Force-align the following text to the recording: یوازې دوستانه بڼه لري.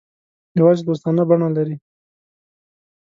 یوازې 0.59 0.81
دوستانه 0.87 1.23
بڼه 1.29 1.49
لري. 1.55 1.75